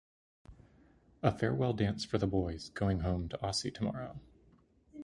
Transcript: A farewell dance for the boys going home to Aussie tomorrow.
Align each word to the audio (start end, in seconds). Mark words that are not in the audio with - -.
A 1.21 1.31
farewell 1.31 1.73
dance 1.73 2.03
for 2.05 2.17
the 2.17 2.25
boys 2.25 2.69
going 2.69 3.01
home 3.01 3.29
to 3.29 3.37
Aussie 3.37 3.71
tomorrow. 3.71 4.19